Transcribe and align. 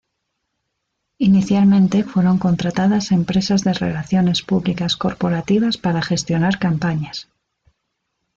Inicialmente 1.19 2.03
fueron 2.03 2.39
contratadas 2.39 3.11
empresas 3.11 3.63
de 3.63 3.73
relaciones 3.73 4.41
públicas 4.41 4.95
corporativas 4.97 5.77
para 5.77 6.01
gestionar 6.01 6.57
campañas. 6.57 7.27